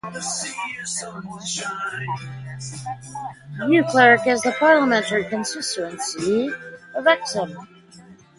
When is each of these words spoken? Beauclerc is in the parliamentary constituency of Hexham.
Beauclerc 3.59 4.25
is 4.25 4.43
in 4.43 4.49
the 4.49 4.55
parliamentary 4.59 5.25
constituency 5.29 6.49
of 6.95 7.05
Hexham. 7.05 7.67